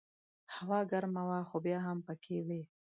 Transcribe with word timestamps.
هوا 0.55 0.79
ګرمه 0.91 1.23
وه 1.29 1.39
خو 1.49 1.57
بیا 1.65 1.77
هم 1.87 1.97
پکې 2.07 2.37
وې. 2.47 2.61